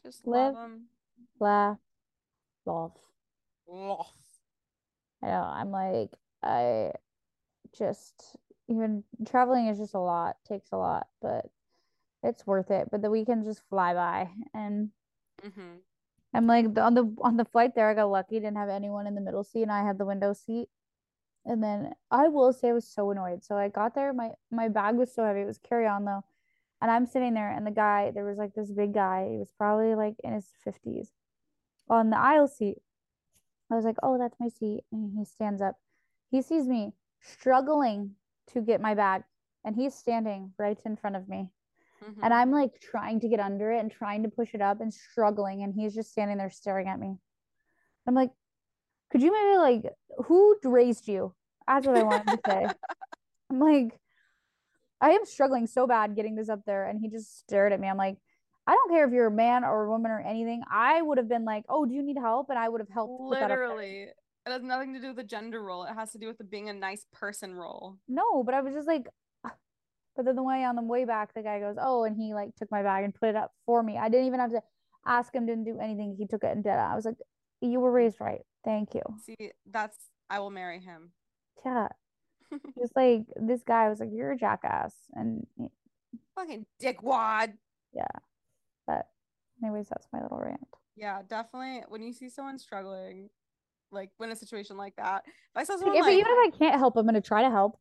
[0.05, 0.55] Just Live.
[0.55, 0.89] love them.
[1.41, 1.79] Laugh.
[2.67, 2.93] Love.
[3.67, 4.13] Love.
[5.23, 5.43] I know.
[5.43, 6.11] I'm like,
[6.43, 6.93] I
[7.77, 8.37] just
[8.69, 11.47] even traveling is just a lot, takes a lot, but
[12.23, 12.89] it's worth it.
[12.91, 14.91] But the weekends just fly by, and
[15.45, 15.77] Mm-hmm.
[16.35, 19.15] I'm like on the on the flight there, I got lucky, didn't have anyone in
[19.15, 20.69] the middle seat, and I had the window seat.
[21.47, 23.45] And then I will say I was so annoyed.
[23.45, 26.25] So I got there, my my bag was so heavy, it was carry on though,
[26.81, 29.51] and I'm sitting there, and the guy, there was like this big guy, he was
[29.57, 31.11] probably like in his fifties,
[31.89, 32.79] on the aisle seat.
[33.71, 34.85] I was like, oh, that's my seat.
[34.93, 35.75] And he stands up.
[36.31, 38.13] He sees me struggling
[38.53, 39.23] to get my bag,
[39.65, 41.51] and he's standing right in front of me.
[42.05, 42.21] Mm-hmm.
[42.23, 44.93] And I'm like trying to get under it and trying to push it up and
[44.93, 45.63] struggling.
[45.63, 47.17] And he's just standing there staring at me.
[48.07, 48.31] I'm like,
[49.11, 49.95] could you maybe like,
[50.27, 51.35] who raised you?
[51.67, 52.67] That's what I wanted to say.
[53.51, 53.99] I'm like,
[55.01, 56.89] I am struggling so bad getting this up there.
[56.89, 57.89] And he just stared at me.
[57.89, 58.17] I'm like,
[58.67, 60.63] I don't care if you're a man or a woman or anything.
[60.71, 62.51] I would have been like, oh, do you need help?
[62.51, 63.69] And I would have helped put that up there.
[63.69, 64.09] Literally.
[64.47, 65.85] It has nothing to do with the gender role.
[65.85, 67.97] It has to do with the being a nice person role.
[68.09, 69.07] No, but I was just like,
[69.43, 72.55] but then the way on the way back, the guy goes, oh, and he like
[72.57, 73.99] took my bag and put it up for me.
[73.99, 74.63] I didn't even have to
[75.05, 76.17] ask him, didn't do anything.
[76.19, 76.79] He took it and did it.
[76.79, 77.19] I was like,
[77.61, 78.43] you were raised right.
[78.65, 79.03] Thank you.
[79.25, 79.97] See, that's
[80.29, 81.11] I will marry him.
[81.65, 81.89] Yeah.
[82.79, 84.95] Just like this guy was like, you're a jackass.
[85.15, 85.47] And
[86.35, 87.55] Fucking dickwad.
[87.93, 88.07] yeah.
[88.87, 89.09] But
[89.63, 90.61] anyways, that's my little rant.
[90.97, 91.83] Yeah, definitely.
[91.89, 93.31] When you see someone struggling,
[93.91, 96.55] like when a situation like that, if I saw Like, someone if, like, even if
[96.55, 97.79] I can't help, I'm gonna try to help.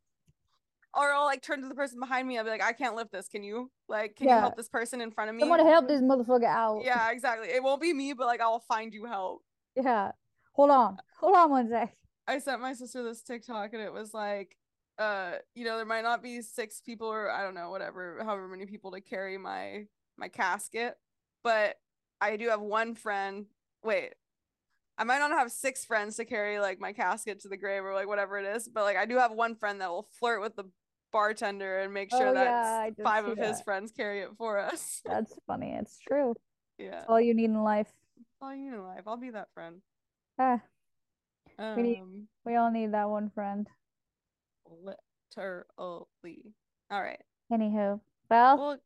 [0.94, 3.12] or I'll like turn to the person behind me, I'll be like, I can't lift
[3.12, 3.28] this.
[3.28, 3.70] Can you?
[3.90, 4.36] Like, can Yeah.
[4.36, 5.42] you help this person in front of me?
[5.42, 6.82] Someone help this motherfucker out.
[6.84, 7.50] Yeah, exactly.
[7.50, 9.44] It won't be me, but like I'll find you help.
[9.76, 10.12] Yeah.
[10.54, 10.98] Hold on.
[11.20, 11.96] Hold on one sec.
[12.28, 14.58] I sent my sister this TikTok and it was like,
[14.98, 18.48] uh, you know, there might not be six people or I don't know, whatever, however
[18.48, 19.86] many people to carry my
[20.18, 20.96] my casket,
[21.44, 21.76] but
[22.22, 23.46] I do have one friend.
[23.84, 24.14] Wait,
[24.98, 27.94] I might not have six friends to carry like my casket to the grave or
[27.94, 30.56] like whatever it is, but like I do have one friend that will flirt with
[30.56, 30.66] the
[31.12, 35.02] bartender and make sure Oh, that yeah, five of his friends carry it for us.
[35.06, 35.74] That's funny.
[35.74, 36.34] It's true.
[36.78, 37.92] yeah, That's all you need in life.
[38.42, 39.04] all you need in life.
[39.06, 39.82] I'll be that friend.
[40.40, 40.62] Ah,
[41.58, 43.70] Um, We need- we all need that one friend.
[44.66, 46.54] literally.
[46.92, 47.22] All right.
[47.52, 48.78] Anywho, well, Well,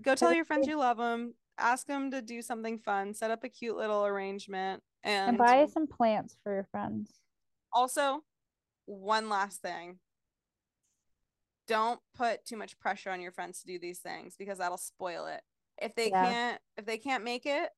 [0.00, 1.34] go tell your friends you love them.
[1.58, 3.14] Ask them to do something fun.
[3.14, 4.82] Set up a cute little arrangement.
[5.02, 7.20] And, and buy some plants for your friends.
[7.72, 8.24] also,
[8.86, 9.98] one last thing.
[11.66, 15.26] Don't put too much pressure on your friends to do these things because that'll spoil
[15.26, 15.42] it.
[15.80, 16.24] If they Yeah.
[16.32, 17.70] can't, if they can't make it,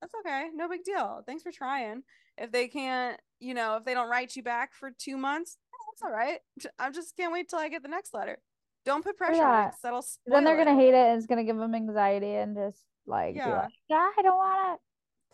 [0.00, 0.48] that's okay.
[0.54, 1.22] No big deal.
[1.26, 2.02] Thanks for trying.
[2.38, 5.56] If they can't, you know, if they don't write you back for two months,
[5.92, 6.38] that's all right.
[6.78, 8.38] I just can't wait till I get the next letter.
[8.84, 10.64] Don't put pressure on it that'll Then they're it.
[10.64, 13.56] gonna hate it and it's gonna give them anxiety and just like Yeah.
[13.62, 14.80] like, yeah, I don't want it.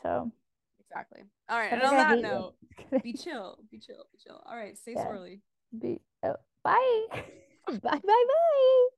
[0.02, 0.32] So
[0.88, 1.22] Exactly.
[1.48, 1.72] All right.
[1.72, 2.54] And on that note,
[3.02, 4.42] be chill, be chill, be chill.
[4.44, 5.06] All right, stay Yeah.
[5.06, 5.40] swirly.
[5.78, 7.06] be- oh, bye.
[7.66, 8.86] bye bye bye.